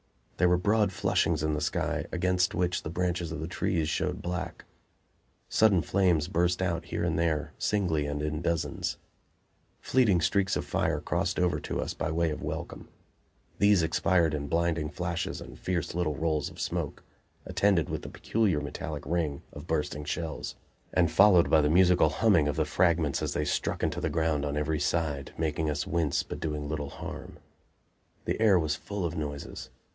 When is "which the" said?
2.55-2.89